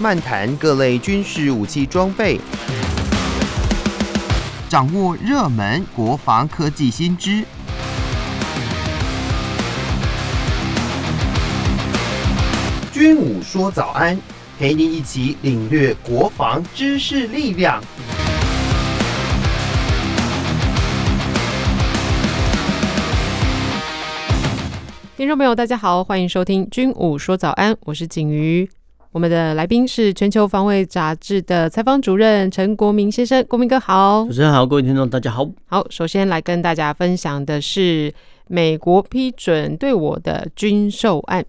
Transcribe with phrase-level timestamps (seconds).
[0.00, 2.38] 漫谈各类军事武器装备，
[4.68, 7.42] 掌握热门国防科技新知。
[12.92, 14.16] 军武说早安，
[14.56, 17.82] 陪您一起领略国防知识力量。
[25.16, 28.70] 听众朋友，大家好，欢迎收听《军武说早安》，我是景瑜。
[29.18, 34.24] 我们的来宾是《全球防卫杂志》的采访主任陈国铭先生，国铭哥好。
[34.26, 35.44] 主持人好，各位听众大家好。
[35.66, 38.14] 好，首先来跟大家分享的是
[38.46, 41.44] 美国批准对我的军售案。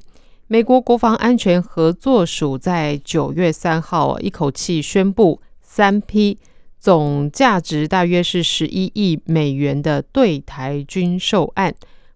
[0.48, 6.40] 美国国防安全合作署在九月三号一口气宣布三批
[6.80, 11.72] 总价值大约是十一亿美元的对台军售案，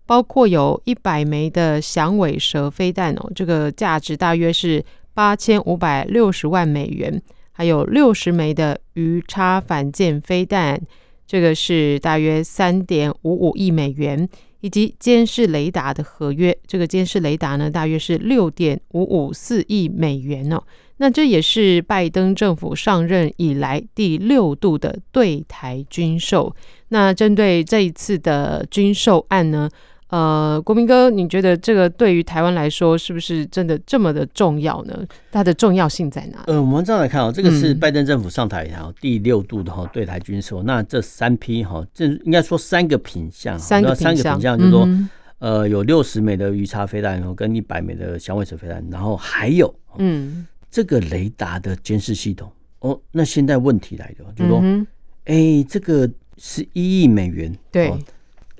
[0.07, 10.81] 包括有一百枚的响尾蛇飞弹哦，这个价值大约是八千五百六十万美元，还有六十枚的鱼叉反舰飞弹，
[11.25, 14.27] 这个是大约三点五五亿美元。
[14.63, 20.63] 以及监视雷达的合约，这个监视雷达呢，大约是六点五五四亿美元哦。
[20.95, 26.55] 那这也是拜登政府上任以来第六度的对台军售。
[26.87, 29.69] 那针对这一次的军售案呢？
[30.13, 34.95] 呃，国民哥，你觉得这个对于台湾来说，是不是真的这么的重要呢？
[35.31, 36.43] 它的重要性在哪里？
[36.45, 40.61] 呃，我们这样来看哦，这个是拜登政府上台以后第六度的哈对台军售。
[40.61, 52.51] 嗯、那这三批哈，这应该说三个品相，三个三个品相就是说，嗯、呃，有六十枚的鱼叉飞弹，然后跟一百枚的响尾蛇飞弹，然后还有嗯，这个雷达的监视系统。
[52.81, 54.87] 哦，那现在问题来了，就是说，哎、嗯
[55.25, 57.91] 欸，这个是一亿美元，对。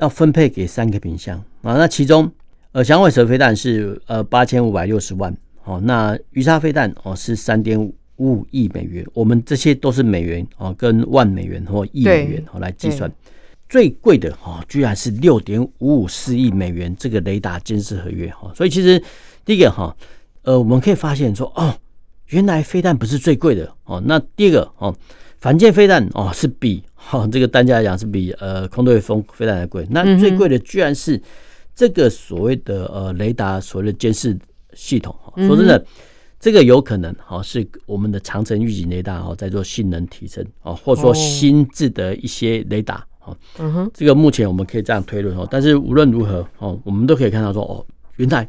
[0.03, 2.29] 要分配给三个品项啊，那其中
[2.73, 13.09] 呃响尾蛇飞弹是呃八千五百六十万，哦，那鱼叉飞弹哦是三点五五亿美元，我们这些都是美元哦，跟万美元或亿美元哦来计算，
[13.69, 19.02] 最贵的哈居然是六点五五四亿美元这个雷达监视合约哈，所以其实
[19.45, 19.95] 第一个哈
[20.42, 21.73] 呃我们可以发现说哦，
[22.27, 24.93] 原来飞弹不是最贵的哦，那第二个哦。
[25.43, 29.86] 反舰飞弹哦，是比哈这个单价来讲是比呃空对空飞弹还贵。
[29.89, 31.21] 那最贵的居然是
[31.76, 34.39] 这个所谓的呃雷达所谓的监视
[34.71, 35.14] 系统。
[35.36, 35.86] 说真的，
[36.39, 43.36] 这个有可能哈是我们的长城预警雷达哈在做性能提升啊，或者说新制的一些雷达啊。
[43.60, 45.45] 嗯哼，这个目前我们可以这样推论哦。
[45.52, 48.48] 但是无论如何哦，我们都可以看到说哦，原来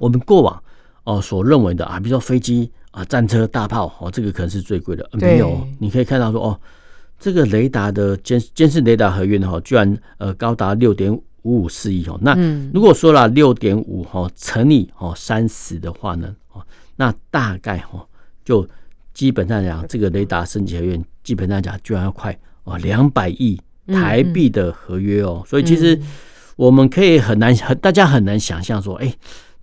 [0.00, 0.60] 我们过往
[1.04, 2.72] 哦所认为的啊，比如说飞机。
[2.96, 5.06] 啊，战车、大炮，哦，这个可能是最贵的。
[5.12, 6.60] 没有，你可以看到说，哦，
[7.20, 11.12] 这个雷达的监监视雷达合约呢，哈，居然呃高达六点
[11.42, 12.18] 五五四亿哦。
[12.22, 12.34] 那
[12.72, 18.02] 如果说了六点五哈乘以哦三十的话呢，哦，那大概哈
[18.42, 18.66] 就
[19.12, 25.44] 基本上讲，这个雷达升级合约基本上讲居然要快哦两百亿台币的合约哦。
[25.46, 26.00] 所以其实
[26.56, 29.14] 我们可以很难，大家很难想象说，哎。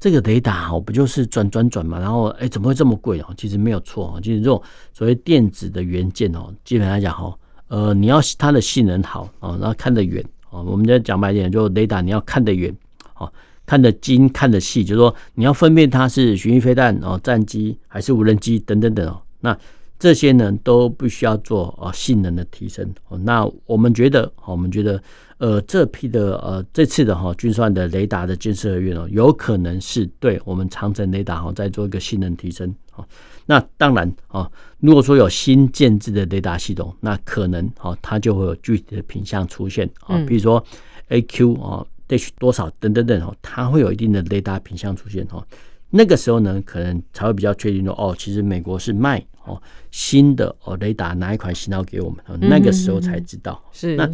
[0.03, 1.97] 这个雷达哦，不就是转转转嘛？
[1.97, 3.28] 然后哎，怎么会这么贵哦？
[3.38, 7.34] 其实没有错哦，就是这种所谓电子的元件哦，基本来讲哦，
[7.69, 10.59] 呃，你要它的性能好啊，然后看得远啊。
[10.59, 12.75] 我们再讲白一点，就雷达你要看得远，
[13.16, 13.31] 哦，
[13.66, 19.22] 看得精，看得细，就是说你要分辨它是巡弋飞弹哦，战机还是无人机等等等哦。
[19.40, 19.58] 那
[20.03, 22.86] 这些呢都不需要做啊性能的提升。
[23.22, 25.02] 那我们觉得，我们觉得。
[25.40, 33.06] 呃，这批的呃，这次的哈军算的雷达的建设合约哦，有可能是对我们长城雷达哈再做一个性能提升啊。
[33.46, 34.50] 那当然啊，
[34.80, 40.64] 如果说有新建制的雷达系统，那可能哈它就会有具体的品相出现啊，比如说
[41.09, 45.46] AQ 啊，Dash 多少等等等哦，它会有一定的雷达品相出现哈。
[45.95, 49.61] 那个时候呢，可能才会比较确定说哦，其实美国是卖哦
[49.91, 54.09] 新的哦雷达哪一款型号给我们，那个时候才知道是那。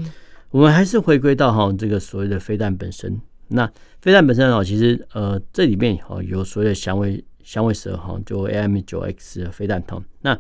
[0.52, 3.20] 我们还是回归到哈这个所谓的飞弹本身。
[3.50, 10.04] 那飞弹本身哦，其实呃这里面哦有所谓的响尾响尾蛇哈，就 AIM 九 X 的飞弹头。
[10.22, 10.38] 那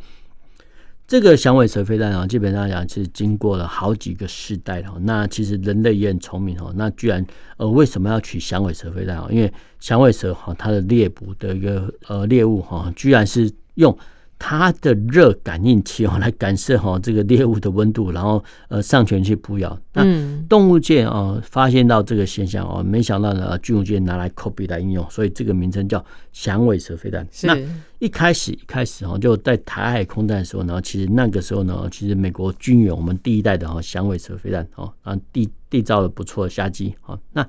[1.09, 4.95] 这个响尾蛇飞弹啊，基本上讲是经过了好几个世代哈。
[5.01, 6.71] 那其实人类也很聪明哦。
[6.75, 7.25] 那居然
[7.57, 9.27] 呃为什么要取响尾蛇飞弹啊？
[9.31, 13.97] 因为响尾蛇哈它的猎捕的一个呃猎物哈，居然是用。
[14.41, 19.77] 它的热感应器哦，来感受哈这个猎物的温度，然后呃上前去扑咬。
[19.91, 20.03] 那
[20.47, 27.27] 动物界哦发现到这个现象哦，没想到呢军武界拿来 copy 来应用，所以这个名称叫响尾蛇飞弹。
[27.43, 27.55] 那
[27.99, 37.19] 一开始一开始哦就在台海空战的时候呢，其实那个时候呢，其实美国军援我们第一代的哈响尾蛇飞弹哦，啊缔缔造了不错的佳绩哈。
[37.33, 37.45] 那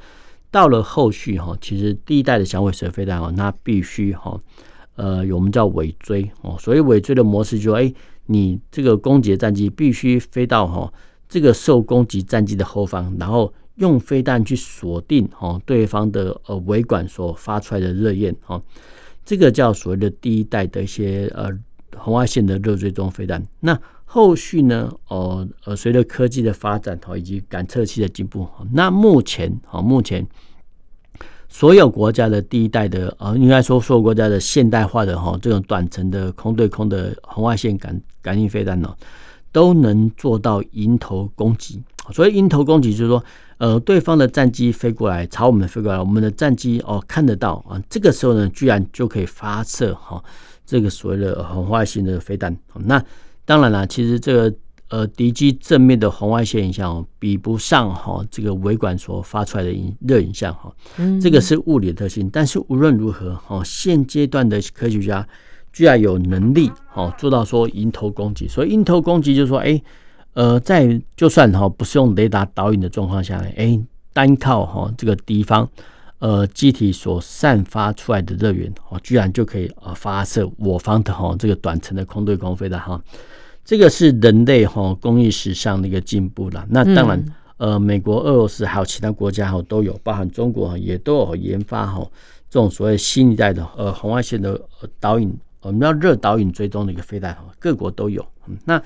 [0.50, 4.38] 到了后续哈，其实第一代的响尾蛇飞弹哦，那必须哈。
[4.96, 6.56] 呃，我们叫尾追哦。
[6.58, 7.94] 所以尾追的模式就是说，哎，
[8.26, 10.92] 你这个攻击战机必须飞到哈
[11.28, 18.60] 这个受攻击战机的后方，然后用飞弹去锁定哈对方的呃尾管所发出来的热焰哈。
[19.24, 21.48] 这个叫所谓的第一代的一些呃
[21.96, 23.42] 红外线的热追踪飞弹。
[23.60, 24.92] 那后续呢？
[25.06, 30.26] 哦呃，随着科技的发展哈，以及感测器的进步，那目前哈，目前
[31.52, 38.94] 所有国家的第一代的呃，应该说所有国家的现代化的哈，这种短程的空对空的红外线感感应飞弹呢，
[39.50, 41.82] 都能做到迎头攻击。
[42.12, 43.22] 所以迎头攻击就是说，
[43.58, 50.22] 呃，对方的战机飞过来朝我们飞过来，我们的战机哦看得到啊，这个时候呢，居然就可以发射哈
[50.64, 52.56] 这个所谓的红外线的飞弹。
[52.74, 53.04] 那
[53.44, 54.54] 当然了，其实这个
[54.90, 60.70] 呃敌机正面的红外线影像比不上哈这个尾管所发出来的热影像哈，
[61.22, 62.28] 这个是物理的特性。
[62.28, 65.26] 但是无论如何哈，现阶段的科学家
[65.72, 68.48] 居然有能力哈做到说迎头攻击。
[68.48, 69.80] 所以迎头攻击就是说，哎
[70.34, 73.80] 呃在就算哈不是用雷达导引的状况下呢，哎
[74.12, 75.68] 单靠哈这个敌方
[76.18, 83.00] 呃机体所散发出来的热源哦，居然就可以呃发射我方的哈这个短程的空对空飞弹哈。
[83.70, 86.66] 这个是人类哈工艺史上的一个进步了。
[86.70, 87.24] 那当然，
[87.56, 92.04] 呃，美国、俄罗斯还有其他国家哈都有，包含中国也都有研发哈
[92.48, 94.60] 这种所谓新一代的呃红外线的
[94.98, 98.26] 导引，我们叫热导引追踪的一个飞弹哈，各国都有。
[98.64, 98.82] 那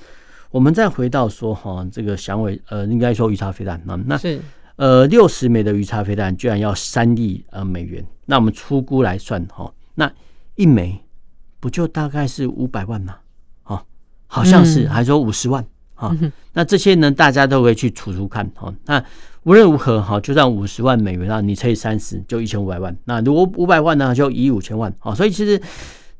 [0.50, 4.38] 我们再回到说哈，这个响尾呃，应该说鱼叉飞弹那那是
[4.76, 10.12] 呃六十枚的鱼叉飞弹居然要三亿呃美元，那我们粗估来算哈，那
[10.56, 11.00] 一枚
[11.58, 13.16] 不就大概是五百万吗？
[14.34, 15.64] 好像是还说五十万
[15.94, 16.12] 哈，
[16.54, 18.74] 那这些呢，大家都可以去除除看哈。
[18.84, 19.00] 那
[19.44, 22.96] 无论如何哈，就算五十万美元啊，你乘以三十就一千五百万。
[23.04, 25.14] 那如果五百万呢，就一亿五千万啊。
[25.14, 25.62] 所以其实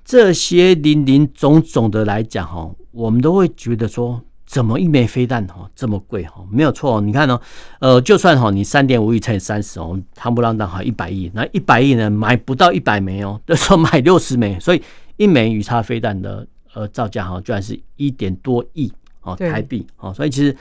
[0.04, 6.34] 这些林林总总的来讲哈，我们都会觉得说，怎么一枚飞弹哈这么贵哈？
[6.52, 7.40] 没有错，你看哦，
[7.80, 14.80] 呃，就算哈你三点五亿乘以三十哦，夯不啷当哈一百亿，那一百亿呢买不到一百枚哦， 就说买六十枚，所以
[15.16, 16.46] 一枚鱼叉飞弹的。
[16.74, 18.92] 呃，造价哈，居然是一点多亿
[19.22, 20.54] 哦台币哦，所以其实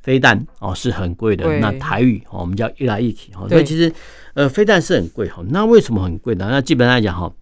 [0.00, 1.46] 飞弹哦是很贵的。
[1.60, 3.92] 那台语哦，我们叫一来一体哈，所以其实
[4.34, 5.44] 呃飞弹是很贵哈。
[5.48, 6.48] 那为什么很贵呢？
[6.50, 7.32] 那基本上来讲哈，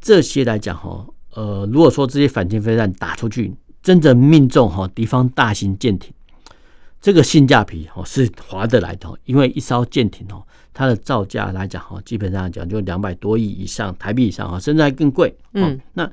[0.00, 3.52] 这些来讲哈，呃，如果说这些反舰飞弹打出去，
[3.82, 6.10] 真正命中哈敌方大型舰艇，
[7.02, 9.06] 这个性价比哦是划得来的。
[9.26, 10.42] 因为一艘舰艇哦，
[10.72, 15.36] 它的造价来讲哈，基本上讲就两百多亿以上台币以上哈，甚至还更贵。
[15.52, 16.10] 嗯，那。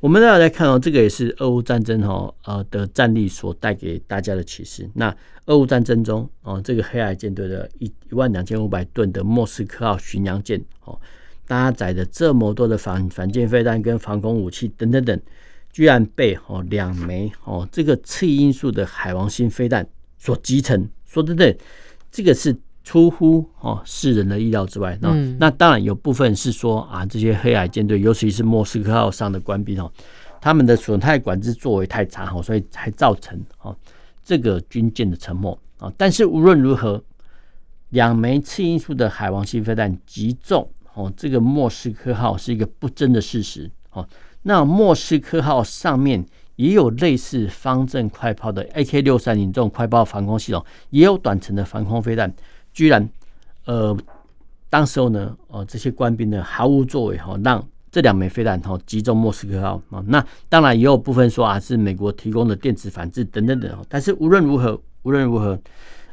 [0.00, 4.88] 我们大家来看哦，这个也是俄乌战争哈呃的战力所带给大家的启示。
[4.94, 5.12] 那
[5.46, 10.96] 俄乌战争中哦，这个黑海舰队的一一万两千五百吨的莫斯科号巡洋舰哦，
[11.48, 15.20] 搭载的这么多的反反舰飞弹跟防空武器等等等，
[15.72, 19.84] 居然被哦两枚哦这个次音速的海王星飞弹
[20.16, 20.88] 所击沉。
[21.06, 21.56] 说真的，
[22.12, 22.56] 这个是。
[22.88, 29.92] 出乎哦世人的意料之外，那那当然有部分是说啊，这些黑海舰队，尤其是莫斯科号上的官兵哦，
[30.40, 33.76] 他们的损害管制作为太差哦，所以才造成哦
[34.24, 35.92] 这个军舰的沉没啊。
[35.98, 37.04] 但是无论如何，
[37.90, 44.08] 两枚次音速的海王星飞弹击中哦这个莫斯科号是一个不争的事实哦。
[44.40, 46.24] 那莫斯科号上面
[46.56, 52.32] 也有类似方阵快炮的 AK 六三零这种快炮防空系统，也有短程的防空飞弹。
[52.78, 53.10] 居然，
[53.64, 53.96] 呃，
[54.70, 60.00] 当时候呢，呃，这些官兵呢毫无作为哈，让这两枚飞弹哈击中莫斯科号啊。
[60.06, 63.84] 那当然也有部分说啊是美国提供的电子反制等等等。
[63.88, 65.60] 但是无论如何，无论如何，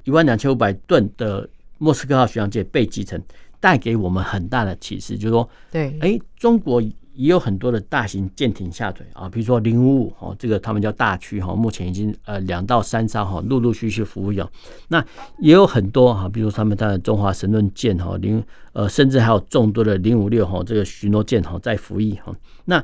[0.06, 3.22] 一万两千五百吨的莫斯科号巡洋舰被击沉，
[3.60, 6.82] 带给我们很大的启示，就是说，对，哎，中国。
[7.16, 14.50] 也有很多的大型舰艇下水啊，比如说零五五哦，这个他们叫大区哈，目前已经呃两到三艘哈陆陆续续服务有。
[14.90, 15.04] 那
[15.40, 18.44] 也有很多哈，比如说他们的中华神盾舰哈零
[18.74, 22.36] 呃，甚至还有众多的零五六哈这个巡逻舰哈在服役哈。
[22.66, 22.84] 那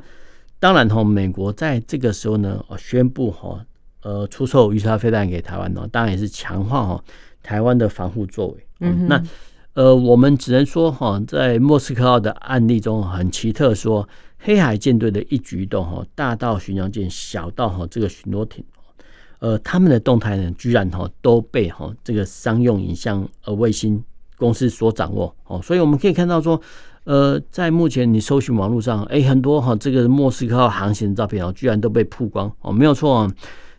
[0.58, 3.64] 当然哈，美国在这个时候呢，宣布哈
[4.02, 7.04] 呃出售鱼叉飞弹给台湾呢，当然也是强化哈
[7.42, 8.66] 台湾的防护作为。
[8.80, 9.22] 嗯，那。
[9.74, 14.06] 呃，我们只能说哈，在莫斯科号的案例中很奇特，说
[14.38, 18.62] 黑海舰队的一举一动哈，大到巡洋舰，小到哈这个巡逻艇，
[19.38, 24.02] 呃，他们的动态呢，居然哈都被哈这个商用影像呃卫星
[24.36, 26.60] 公司所掌握哦，所以我们可以看到说，
[27.04, 33.32] 呃，在目前你搜寻网络上，哎，很多哈这个莫斯科号航行的照片哦，居然都被曝光哦，没有错啊，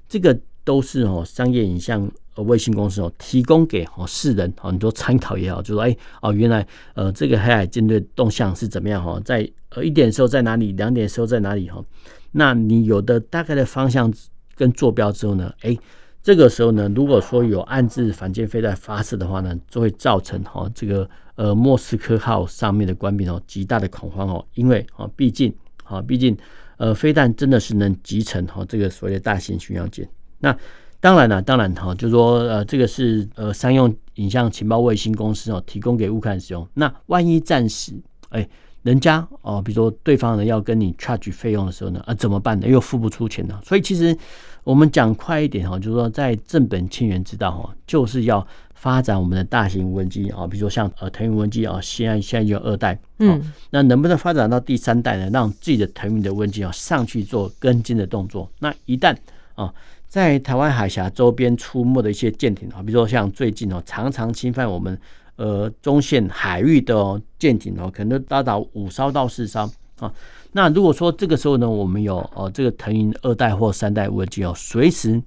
[0.09, 11.83] 这个都是哦商业影像呃卫星公司哦，提供给哦世人哦，你做参考也好，就说哎哦，原来呃这个黑海舰队动向是怎么样哈，在呃一点时候在哪里，两点时候在哪里哈？
[12.31, 14.11] 那你有的大概的方向
[14.55, 15.77] 跟坐标之后呢，哎，
[16.21, 26.35] 这个时候呢，如果说有暗自反舰飞弹发射的话呢，就会造成哈这个呃莫斯科号上面的官兵哦极大的恐慌哦，因为啊毕竟啊毕竟
[26.77, 30.09] 呃飞弹真的是能击沉哈这个所谓的大型巡洋舰，
[30.39, 30.57] 那。
[31.03, 36.65] 当然了，当然哈，就是说呃，这个是呃商用影像情报卫星公司哦提供给乌克兰使用。
[36.75, 37.91] 那万一战时
[38.29, 38.47] 哎，
[38.83, 42.65] 人家哦，比如说对方呢要跟你 charge 费用的时候呢，啊怎么办呢？
[42.69, 43.59] 又付不出钱呢？
[43.65, 44.17] 所以其实
[44.63, 55.29] 我们讲快一点哈，就是说在正本清源之道哈，就是要发展我们的大型无人机啊，比如说像呃腾云无人机啊，现在现在有二代，嗯，那能不能发展到第三代呢？
[55.33, 58.49] 让自己的腾云的无人机啊上去做跟进的动作？
[58.59, 59.13] 那一旦
[59.55, 59.73] 啊。
[60.13, 64.95] 在台湾海峡周边出没的一些舰艇啊，比如说像最近哦，常常侵犯我们
[65.37, 69.67] 呃中线海域的舰艇哦，可能都达到五艘到四艘
[69.97, 70.13] 啊。
[70.51, 75.19] 那如果说这个时候呢，我们有哦这个腾云二代或三代无人机哦，随时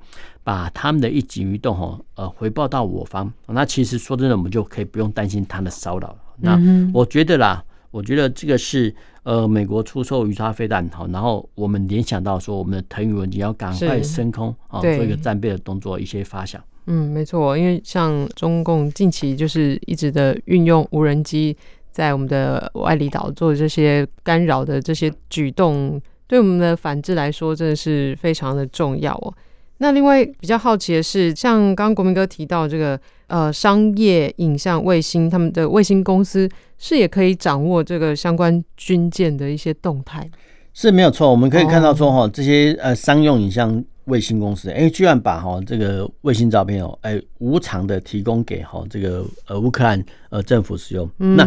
[0.44, 6.16] 把他们的一举一动哦呃回报到我方，那其实说真的，我们就可以不用担心他的骚扰。
[6.36, 6.56] 那
[6.94, 7.60] 我觉得啦。
[7.96, 16.62] 我觉得这个是呃，美国出售鱼叉飞弹好，然后我们联想到说，我们的腾云无人机要赶快升空啊，做一个战备的动作，一些发想。
[16.88, 21.56] 嗯，没错，因为像中共近期就是一直的运用无人机
[21.90, 29.32] 在我们的外里岛做这些干扰的这些举动，对我们的反制来说，真的是非常的重要哦。
[29.78, 40.28] 那另外比较好奇的是，像刚刚国民哥提到这个呃商业影像卫星，他们的卫星公司是也可以掌握这个相关军舰的一些动态，
[40.72, 41.30] 是没有错。
[41.30, 51.08] 我们可以看到说哈，这些呃商用影像卫星公司，哎、欸，居然把哈这个卫星照片哦，哎、欸，无偿的提供给哈这个呃乌克兰呃政府使用。
[51.18, 51.44] 嗯、那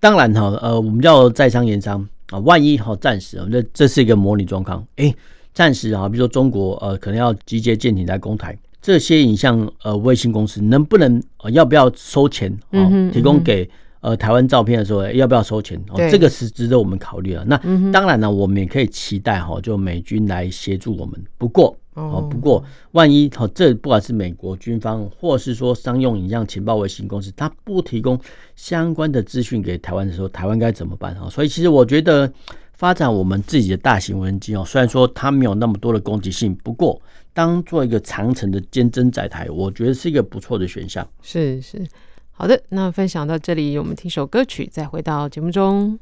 [0.00, 5.16] 当然哈呃，我们要在商言商啊，万一哈暂时，这这是一个模拟状况，哎、欸。
[5.54, 13.10] 暂时啊，比如说中国呃，可能要集结舰艇来攻台，这些影像呃卫星公司能不能呃要不要收钱啊、呃？
[13.12, 13.70] 提供给
[14.00, 15.78] 呃台湾照片的时候要不要收钱？
[15.90, 17.44] 哦、呃，这个是值得我们考虑的。
[17.44, 17.56] 那
[17.92, 21.14] 当然呢，我们也可以期待哈，就美军来协助我们。
[21.38, 28.18] 不过哦，不过万一哈，这不管是美国军方，或是说商用影像情报卫星公司，它不提供
[28.56, 31.14] 相关的资讯给台湾的时候，台湾该怎么办？
[31.14, 32.30] 哈，所以其实我觉得。
[32.74, 37.00] 发展我们自己的大型无人机哦，虽然说它没有那么多的攻击性，不过
[37.34, 41.06] 当做一个长城的坚贞载台，我觉得是一个不错的选项。
[41.22, 41.86] 是是，
[42.30, 45.98] 好的，那分享到这里，我们听首歌曲，再回到节目中。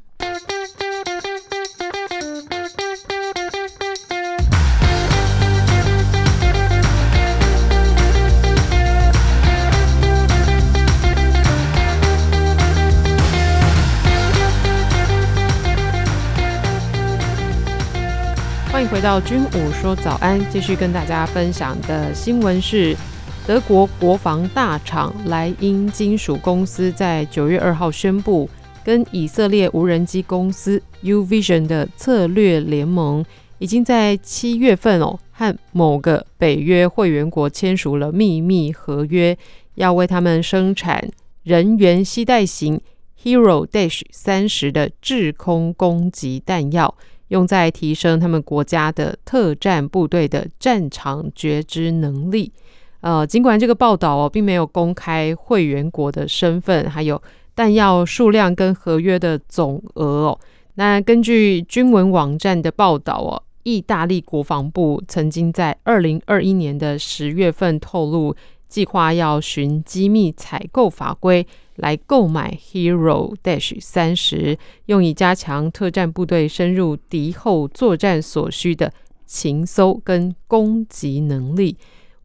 [19.01, 22.95] 到军武说早安，继续跟大家分享的新闻是，
[23.47, 28.47] 德国国防大厂莱茵金属公司在九月二号宣布，
[28.83, 33.25] 跟以色列无人机公司 UVision 的策略联盟，
[33.57, 39.35] 已经在七月份哦，和某个北约会员国签署了秘密合约，
[39.75, 41.09] 要为他们生产
[41.41, 42.79] 人员携带型
[43.23, 46.93] Hero Dash 三十的制空攻击弹药。
[47.31, 52.51] 用在提升他们国家的特战部队的战场觉知能力。
[52.99, 57.19] 呃，尽管这个报道哦，并没有公开会员国的身份，还有
[57.55, 60.39] 弹药数量跟合约的总额哦。
[60.75, 68.35] 那根据军文网站的报道哦，意大利国防部曾经在二零二一年的十月份透露，
[68.71, 71.45] 计划要循机密采购法规。
[71.77, 78.93] 来购买 Hero Dash 三十，用以加强特战部队深入敌后作战所需的
[79.25, 81.75] 情搜跟攻击能力。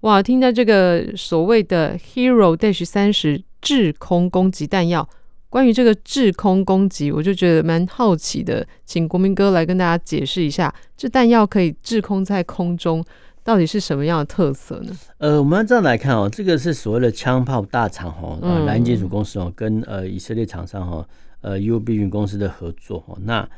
[0.00, 5.08] 哇，听到这个所谓的 Hero Dash 三十制空攻击弹药，
[5.48, 13.02] 关于这个制空攻击，我就觉得蛮好奇的，请国民哥来跟大家解释一下，这弹药可以制空在空中。
[13.46, 14.92] 到底是什么样的特色呢？
[15.18, 21.08] 呃，我们这样来看哦，这个是所谓的枪炮大厂哦，呃，莱茵金属公司哦，跟呃以色列厂商哈，
[21.42, 23.16] 呃 UVision 公司的合作哦。
[23.22, 23.48] 那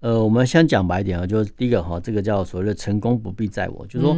[0.00, 4.16] 呃，我们先讲白一点啊，就是第一个哈，这个叫所谓的成功不必在我，就是说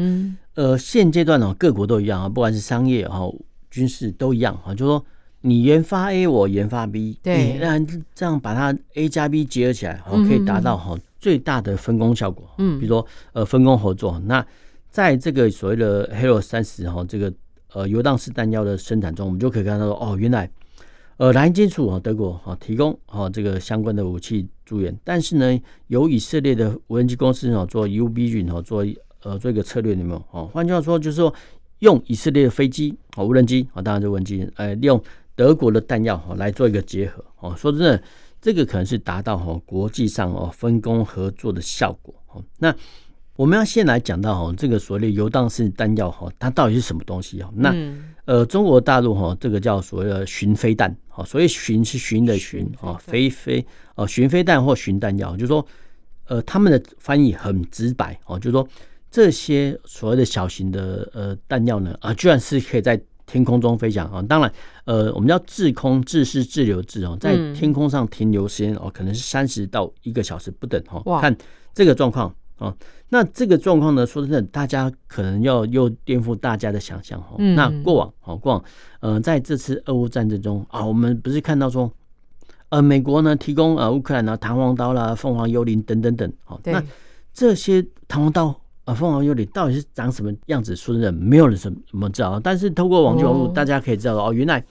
[0.55, 3.31] 呃现阶段呢，各国都一样啊，不管是商业哈、
[3.71, 5.05] 军事都一样哈，就是说
[5.43, 7.79] 你研发 A，我研发 B，对，那
[8.15, 12.49] 这样把它 A 加 B 结合起来，可以达到哈最大的分工效果。
[12.57, 14.43] 嗯，比如说呃分工合作那。
[14.99, 17.33] 在这个所谓的 Hero 三十哈，这个
[17.73, 20.51] 呃游荡式弹药的生产中，我们就可以看到说，哦，原来
[21.19, 28.85] 呃蓝金属啊德国啊提供啊这个相关的武器资源，但是呢，由以色列的无人机公司啊做 U B 军啊做
[29.23, 30.25] 呃做一个策略，有没有？
[30.33, 31.33] 哦，换句话说，就是说
[31.79, 35.01] 用以色列的飞机啊无人机啊，当然这无人机，呃，利用
[35.37, 37.25] 德国的弹药哈来做一个结合。
[37.39, 38.03] 哦，说真的，
[38.43, 42.13] 这个可能是达到哈国际上哦分工合作的效果。
[42.33, 42.75] 哦，那。
[43.39, 47.49] 我们要先来讲到哈，这个所谓的游荡式弹药哈，它到底是什么东西啊？
[47.55, 47.73] 那
[48.25, 53.65] 呃，中国大陆哈，这个叫所谓的巡飞弹，哈，所谓巡是巡的巡啊，飞飞
[53.95, 55.65] 哦，巡飞弹或巡弹药，就是说
[56.27, 58.69] 呃，他们的翻译很直白哦，就是说
[59.09, 64.21] 这些所谓的小型的呃弹药呢啊，居然是可以在天空中飞翔啊。
[64.21, 64.53] 当然
[64.85, 71.21] 呃，我们叫滞空滞是滞留滞哦，在天空上停留时间哦，可能是三十到一个小时不等哈。
[71.21, 71.37] 看
[71.73, 72.75] 这个状况啊。
[73.11, 77.37] 那这个状况呢，说真的，大家可能要又颠覆大家的想象哈。
[77.39, 78.65] 那过往好，过往
[79.01, 81.91] 呃，在这次俄乌战争中啊，我们不是看到说，
[82.69, 86.83] 呃，美国呢提供呃乌克兰的弹簧刀啦、凤凰幽灵等等等，好，那
[87.33, 90.77] 这些弹簧刀啊、凤凰幽灵到底是长什么样子？
[90.77, 92.39] 说真的，没有人什么知道。
[92.39, 94.63] 但是透过网球网络，大家可以知道哦，原来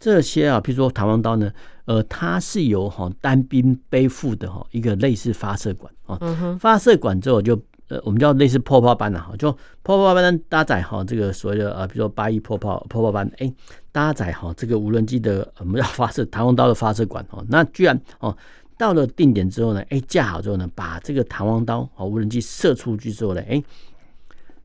[0.00, 1.52] 这些啊，譬如说弹簧刀呢。
[1.88, 6.18] 呃，它是由哈单兵背负的哈一个类似发射管啊，
[6.60, 9.50] 发射管之后就呃我们叫类似破炮班的哈，就
[9.82, 13.50] 破炮班搭载哈这个所谓的呃比如说八一破炮破炮班，哎
[13.90, 18.36] 搭载哈这个无人机的我们要发射弹簧刀的发射管哦，那居然哦
[18.76, 23.64] 到了定点之后呢，哎架好之后呢，把这个弹簧刀和无人机射出去之后呢，哎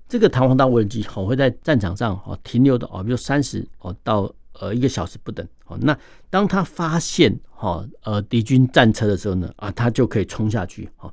[0.10, 4.30] 这个弹簧刀无人机好会在战场上哦停留的哦，比如三十哦到。
[4.62, 5.44] 呃，一个小时不等。
[5.74, 5.98] 好，那
[6.30, 10.88] 当他发现哈呃敌军战车的时候呢，啊，他就可以冲下去。
[10.98, 11.12] 哈，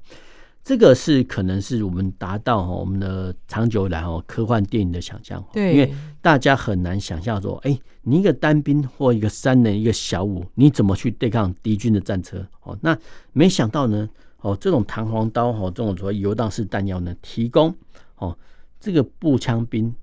[0.62, 5.42] 这个是可能是我们达到哈我们的长久以来哈科幻电影的想象。
[5.52, 12.46] 对，因为大家很难想象说，哎，你一个单兵或一个三人一个小五，你怎么去对抗敌军的战车？
[12.62, 12.96] 哦，那
[13.32, 14.08] 没想到呢，
[14.40, 17.74] 哦，这种弹簧刀哈，这种所谓游荡式弹药呢，提供
[18.16, 18.36] 哦
[18.78, 19.94] 这个步枪兵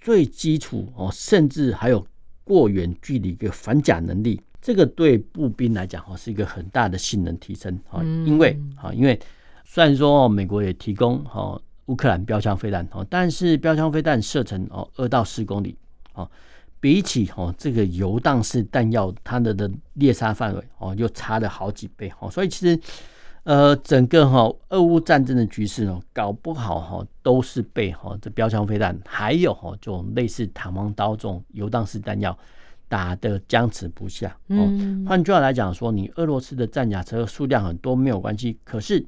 [0.00, 2.06] 最基础哦，甚至还有。
[2.44, 9.18] 过远距离的反甲能力，这个对步兵来讲哈是一个很大的性能提升啊，因为啊，因为
[9.64, 15.76] 虽然说美国也提供哈乌克兰标枪飞弹哈，但是标枪飞弹射程哦二到四公里
[16.12, 16.30] 哦，
[16.80, 22.78] 比起哦这个游荡式弹药，它的的猎杀范围哦又差了好几倍哦，所以其实。
[23.44, 32.36] 呃，整个哈俄乌战争的局势呢，搞不好哈都是被哈这标枪飞弹，还有哈这种类似弹簧刀这种游荡式弹药
[32.88, 34.34] 打得僵持不下。
[34.48, 39.04] 嗯，换句话来讲说，你俄罗斯的战甲车数量很多没有关系，可是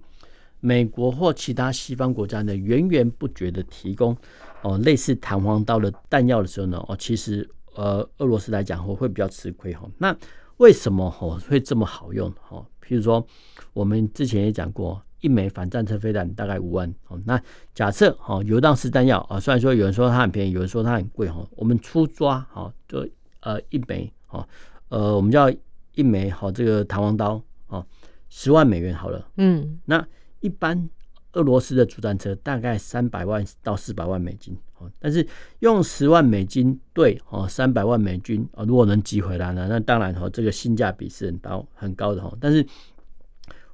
[0.60, 4.14] 美国或其他西方国家呢源源不绝的提供
[4.60, 9.88] 哦类似弹簧刀的弹药的时候呢，哦其实呃俄罗斯来讲会会比较吃亏哈。
[9.96, 10.14] 那
[10.58, 12.62] 为什么哈会这么好用哈？
[12.86, 13.26] 譬如说。
[13.72, 16.90] 我们之前也讲过，一枚反战车飞弹大概五万。
[17.08, 17.38] 哦，那
[17.74, 23.06] 假设哈游荡式弹药啊，虽然说有人说它很便宜，有人说它很贵哈，我们粗抓哈，就
[23.40, 24.48] 呃一枚哈，
[24.88, 25.52] 呃我们叫
[25.92, 27.84] 一枚好这个弹簧刀啊，
[28.30, 29.28] 十万美元好了。
[29.36, 30.02] 嗯，那
[30.40, 30.88] 一般
[31.32, 34.56] 俄罗斯的主战车大概三百万到四百万美金。
[34.98, 35.26] 但是
[35.60, 42.66] 用十万美金兑哦三百万美金啊，如果能集回来呢，那当然哦这个性价比是很高很高的哈，但是。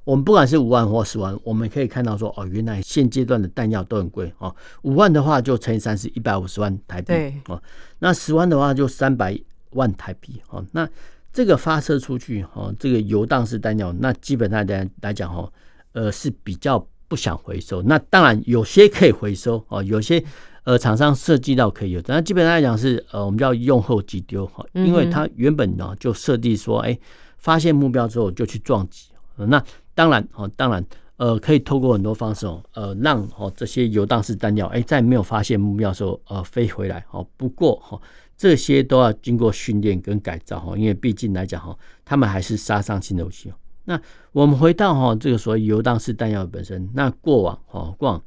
[0.04, 4.52] 我们不管是五万或十万，我们可以看到说，哦，原来现阶段的弹药都很贵哦。
[4.82, 7.14] 五万的话就乘以三是，一百五十万台币
[7.46, 7.62] 哦。
[8.00, 9.38] 那十万的话就三百
[9.74, 10.66] 万台币哦。
[10.72, 10.88] 那
[11.32, 15.52] 这个发射出去哦，这个游荡式弹药，那基本上来来讲哦，
[15.92, 17.82] 呃是比较不想回收。
[17.82, 20.24] 那当然有些可以回收哦，有些
[20.64, 26.98] 呃厂商设计到可以有，但基本上来讲是呃我们叫用后即丢哈，因为它原本呢就设计说，哎，
[27.36, 29.62] 发现目标之后就去撞击，那。
[29.94, 30.82] 当然，哦，当然，
[31.18, 38.00] 呃，可以透过很多方式哦，呃，让哦这些游荡式弹药，哎，在没有发现目标的时候，呃，飞回来，哦，不过哈，
[38.34, 43.52] 这些都要经过训练跟改造哈，因为毕竟来讲哈，他们还是杀伤性的武器。
[43.84, 44.00] 那
[44.32, 48.22] 我们回到哈这个所谓游荡式弹药本身，那过往哈过往，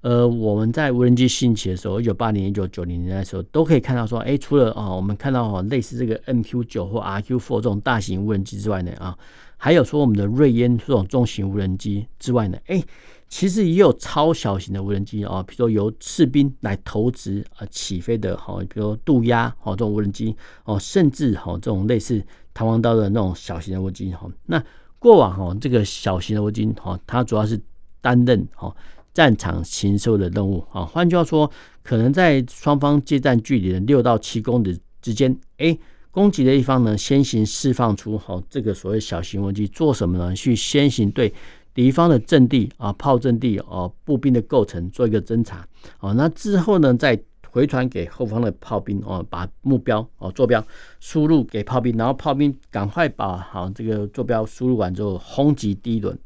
[0.00, 9.16] 呃，我们在无人机兴起的时候，一九八零、一九九零年代的时候，都可以看到说，哎，除了啊，我们看到哈类似这个 MQ 九或 RQ four 这种大型无人机之外呢，啊。
[9.60, 12.80] 还有说我们的锐鸢这种中型无人机之外呢，哎，
[13.28, 24.30] 其实也有超小型的无人机啊，比如说由士兵来投掷啊起飞的，哈，比如说渡鸦哈这种无人机哦，甚至哈这种类似弹簧刀的那种小型的无人机哈。
[24.46, 24.62] 那
[24.98, 27.60] 过往哈这个小型的无人机哈，它主要是
[28.00, 28.74] 担任哈
[29.14, 30.84] 战场禽兽的任务啊。
[30.84, 31.50] 换句话说，
[31.82, 35.76] 可能在双方接战距离的六到七公里之间，哎，
[36.10, 40.34] 攻击的一方呢，先行释放出好这个所谓小型无人机，做什么呢？
[40.34, 41.32] 去先行对
[41.72, 45.66] 敌方的阵地啊、炮阵地啊、步兵的构成做一个侦查，
[46.00, 47.16] 哦，那之后呢，再
[47.58, 50.64] 回传给后方的炮兵哦，把目标哦坐标
[51.00, 56.16] 输入给炮兵，然后炮兵赶快把好这个坐标输入完之后轰击第一轮，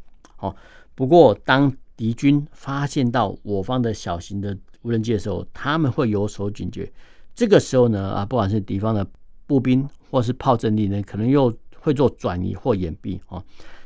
[0.41, 0.55] 哦，
[0.95, 6.93] 不过当敌军发现到我方的小型的无人机的时候，他们会有所警觉。
[7.35, 9.07] 这个时候呢，啊，不管是敌方的
[9.47, 13.43] 步兵或是炮阵地呢，可能又会做转移或掩蔽哦，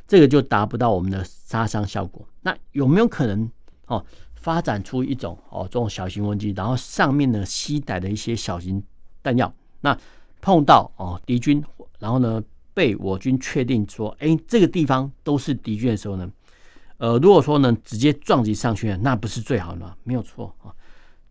[0.08, 2.26] 这个就达不到我们的杀伤效果。
[2.42, 3.48] 那有没有可能
[3.86, 4.04] 哦，
[4.46, 8.80] 发展出一种哦这种小型无人机，然后上面呢携带的一些小型
[9.20, 9.98] 弹药，那
[10.40, 11.60] 碰到哦敌军，
[11.98, 12.40] 然后呢
[12.72, 16.30] 被我军确定说，哎，这个地方都是敌军的时候呢？
[16.98, 19.96] 呃，如果说呢，直接撞击上去，那不是最好的吗？
[20.04, 20.70] 没有错啊，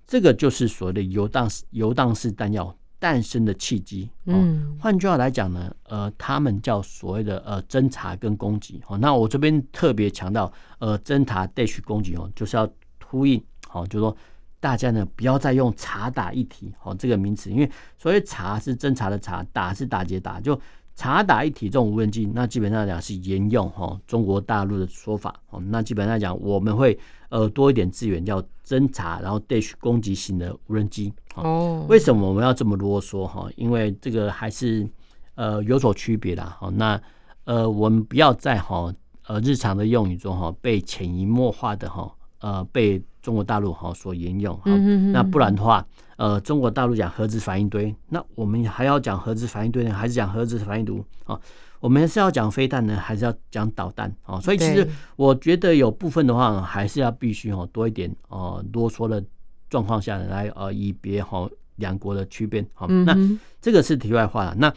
[0.06, 4.10] 这个就是所谓的游荡式游荡式弹药诞生的契机。
[4.26, 8.82] 嗯，换句话来讲呢，呃，他们叫所谓的呃侦查跟攻击。
[8.88, 12.70] 哦，那我这边特别强调，呃，侦查 dash 攻击哦，就是要
[13.08, 14.16] 呼应，好，就是说
[14.60, 20.60] 大家呢不要再用查打一体哦这个名词，因为所谓查是侦查的查，打是打劫打，就。
[20.98, 25.62] 查打一体这种无人机，那基本上来讲是沿用哈中国大陆的说法哦。
[25.68, 31.86] 那基本上来讲，我们会呃多一点资源叫侦查，然后 dash 攻击型的无人机哦。
[31.90, 33.50] 为什么我们要这么啰嗦哈？
[33.58, 34.90] 因为这个还是
[35.36, 36.72] 呃有所区别的哈。
[36.74, 37.02] 那
[37.44, 38.90] 呃我们不要在哈
[39.28, 42.10] 呃日常的用语中哈被潜移默化的哈
[42.46, 44.70] 呃被中国大陆哈所沿用哈。
[45.12, 45.86] 那不然的话。
[46.18, 51.38] 呃，中国大陆讲核子反应堆，那我们还要讲核子反应堆呢，还是讲核子反应炉啊？
[51.82, 54.40] 我们是要讲飞弹呢，还是要讲导弹啊？
[54.40, 59.22] 所以其实我觉得有部分的话，还是要必须哦多一点哦啰嗦的
[59.70, 63.14] 状况下来呃以别哈两国的区别好，那
[63.60, 64.56] 这个是题外话了。
[64.58, 64.74] 那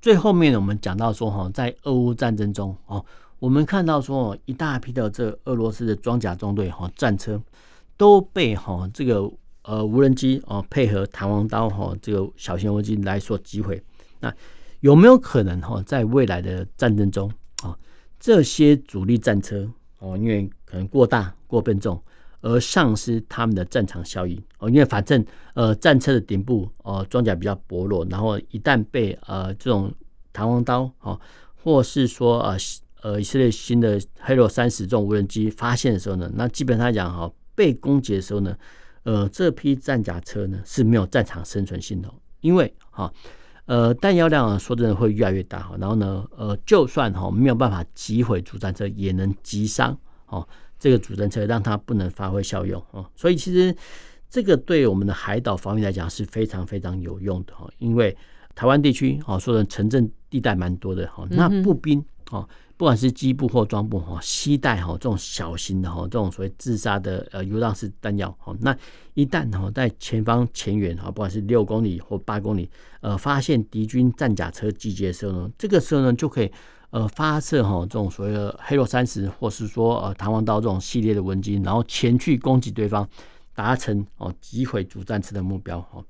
[0.00, 3.04] 最后面我们讲到说哈，在俄乌战争中哦，
[3.40, 7.42] 我们看到说一大批的这俄罗斯的装甲中队哈战车
[7.96, 9.28] 都被哈这个。
[9.62, 13.80] 呃，无人机哦，配合弹簧刀哈，这个小型无人机来所击毁。
[14.18, 14.34] 那
[14.80, 17.30] 有没有可能哈，在未来的战争中
[17.62, 17.76] 啊，
[18.18, 22.02] 这些主力战车哦，因为可能过大过笨重，
[22.40, 25.22] 而丧失他们的战场效益哦，因为反正
[25.52, 29.92] 呃，战车的顶部哦，装甲比较薄弱，然后一旦被呃这种
[30.32, 31.20] 弹簧刀哦，
[31.62, 32.56] 或是说呃
[33.02, 38.56] 呃以色列新的黑洛三十这种无人机发现的时候呢，那基本上来讲哈，被攻击的时候呢。
[39.02, 43.10] 呃，这批战甲车呢是没有战场生存性的，因为哈，
[43.64, 50.46] 呃，弹药量说真的会越来越大哈，然后呢，呃，就算哈没有办法击毁主战车，也能击伤哦
[50.78, 53.10] 这个主战车，让它不能发挥效用哦。
[53.16, 53.74] 所以其实
[54.28, 58.14] 这个对我们的海岛防御来讲是非常非常有用的哈，因为
[58.54, 62.46] 台湾地区哦，说的城镇地带蛮多的哈，那步兵哦。
[62.80, 68.74] 不管是机步或装步哈，携带哈这种小型的哈这种所谓自杀的呃游荡式弹药哈，那
[69.12, 72.70] 一旦哈在前方前缘哈，不管是六公里或八公里，
[73.02, 76.50] 呃发现敌军战甲车集结的时候呢，这个时候呢就可以
[76.88, 83.06] 呃发射哈这种所谓的黑洛三十或是说呃弹簧刀这种系列的无人机，然后前去攻击对方，
[83.54, 86.02] 达成哦击毁主战车的目标哈。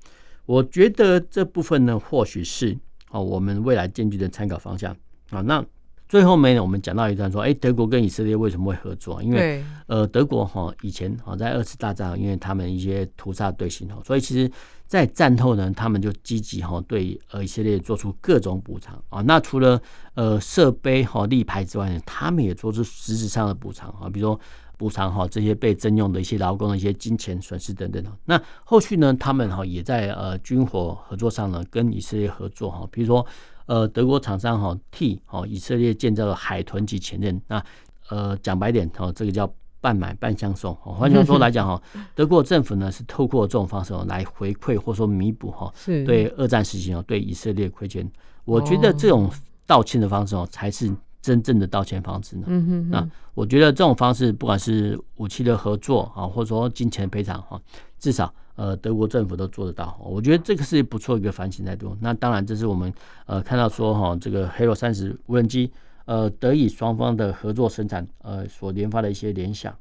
[0.47, 2.79] 我觉得这部分呢或许是
[3.11, 4.97] 哦我们未来建军的参考方向
[5.31, 5.67] 啊那。
[6.11, 9.23] 最后面呢，我们讲到一段说，哎，德国跟以色列为什么会合作？
[9.23, 14.51] 因为呃，德国哈以前哈在二次大战，因为他们一些屠杀队形哈，所以其实，
[14.89, 19.23] 在战后呢，他们就积极哈对呃以色列做出各种补偿啊。
[19.23, 19.81] 那除了
[20.15, 24.41] 呃设备哈立牌之外呢，他们也做出实质上的补偿啊，比如说
[24.77, 28.11] 补偿哈这些被征用的一些劳工的一些金钱损失等等的。
[28.25, 33.25] 那后续呢，他们哈也在呃军火合作上呢跟以色列合作哈，比如说。
[33.71, 37.65] 呃，德国厂商哈替哦以色列建造了海豚级前舰，那
[38.09, 39.49] 呃讲白点哦，这个叫
[39.81, 40.75] 半买半相送。
[40.75, 41.81] 换句话说来讲哈，
[42.17, 48.05] 德国政府呢是透过这种方式哦来回馈或者说弥补哈，对二战时期哦对以色列亏欠。
[48.45, 49.31] 我觉得这种
[49.69, 52.49] 道歉的方式哦才是真正的道歉方式呢。
[52.91, 57.61] 那我觉得这种方式不管是武器的合作啊，或者说金钱赔偿哈，
[58.01, 58.35] 至少。
[58.61, 61.97] 呃，德国政府都做得到，我觉得这个是不错一个反省态度。
[61.99, 62.93] 那当然，这是我们
[63.25, 65.73] 呃看到说哈，这个黑洛三十无人机
[66.05, 69.73] 呃得以双方的合作生产呃所研发的一些联想。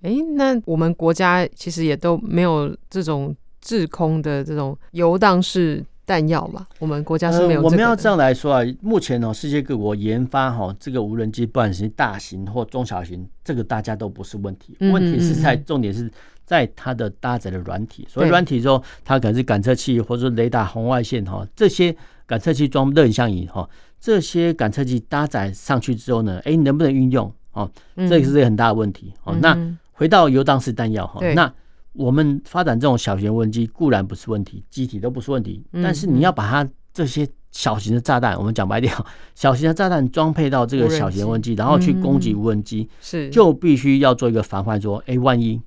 [0.00, 6.66] 哎、欸，那我们国家其实也都没有这种制空的这种游荡式弹药嘛？
[6.80, 7.64] 我们国家是没有、呃。
[7.64, 14.76] 我们要这样来说啊，目前呢、喔，世界各国研发哈、喔、这个无人机，不管是大型或中小型，这个大家都不是问题。
[14.80, 16.10] 问题是在重点是
[16.44, 18.06] 在它的搭载的软体。
[18.08, 21.94] 所以软体之后，它可能是感测器，或者说雷达、红外线哈这些
[22.26, 23.68] 感测器装热影像仪哈，
[24.00, 27.32] 这些感测器搭载上去之后呢，哎、欸，能不能运用？
[27.52, 29.12] 哦，这个是一个很大的问题。
[29.24, 29.56] 哦，那
[29.92, 31.52] 回到游荡式弹药哈，那。
[31.94, 38.90] 我们发展这种小型无人机固然不是问题，机体都不是问题，但是你要把它这些小型的炸弹，我们讲白点，
[39.36, 45.60] 小型的炸弹装配到这个小型无人机，然后去攻击无人机，是就必须要做一个防范，说，哎，万一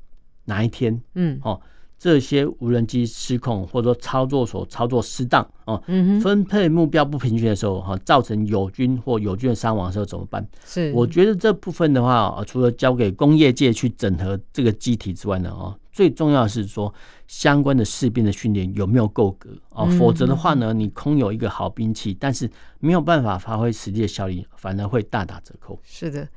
[0.45, 1.59] 哪一天，嗯，哦。
[1.97, 5.81] 这些无人机失控，或者说操作所操作失当哦，
[6.21, 10.45] 分配目标不平均的时候哈，造成友军或友军的伤亡的时候怎么办？
[10.65, 16.93] 是，我觉得这部分的话，除了交给工业界去整合这个机体之外呢，哦，最重要的是说
[17.27, 22.47] 相关的士兵的训练有没有够格啊，否则的话呢，你空有一个好兵器，但是
[22.79, 25.79] 没有办法发挥实际的效力，反而会大打折扣。
[25.81, 26.27] 是的。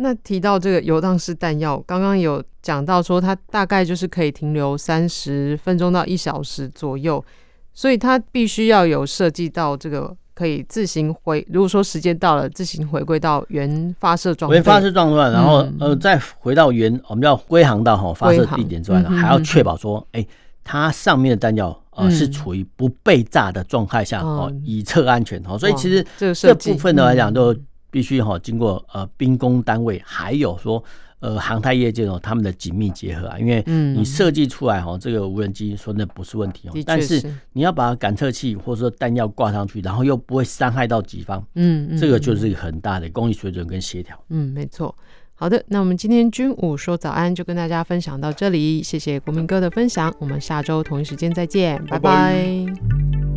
[0.00, 7.22] 那提到这个游荡式弹药，刚刚有讲到说它大概就是可以停留三十分钟到一小时左右，
[7.74, 20.28] 所以它必须要有设计到这个可以自行回，如果说时间到了，自行回归到原发射状态，原发射状态，然后、嗯、呃再回到原我们要归航到哈发射地点之外呢，还要确保说，哎、欸，
[20.62, 25.58] 它上面的弹药呃是处于不被炸的状态下哦，以测安全哦。
[25.58, 27.52] 所以其实这部分的来讲都。
[27.90, 30.82] 必须哈经过呃兵工单位，还有说
[31.20, 37.20] 呃航太业界哦他们的紧密结合啊，因为你设计出来哈这个无人机说那不是问题哦，但是
[37.52, 44.18] 你要把感测器或者说弹药挂上去，然后又不会伤害到己方，嗯，这个就是一个很大的工艺水准跟协调。
[44.28, 44.94] 嗯，没错。
[45.40, 52.00] 好的，那我们今天军武说早安就跟大家分享到这里，谢谢国民哥的分享，我们下周同一时间再见，拜拜。
[52.00, 53.27] 拜拜。